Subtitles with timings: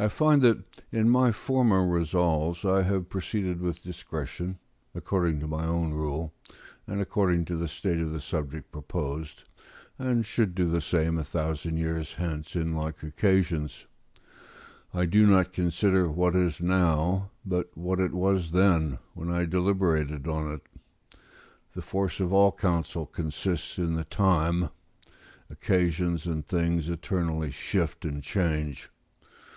[0.00, 0.58] I find that,
[0.92, 4.60] in my former resolves, I have proceeded with discretion,
[4.94, 6.32] according to my own rule,
[6.86, 9.42] and according to the state of the subject proposed,
[9.98, 13.86] and should do the same a thousand years hence in like occasions;
[14.94, 19.46] I do not consider what it is now, but what it was then, when I
[19.46, 20.62] deliberated on it:
[21.72, 24.68] the force of all counsel consists in the time;
[25.50, 28.90] occasions and things eternally shift and change.